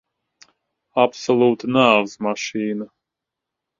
[1.03, 2.93] Absolūta nāves mašīna.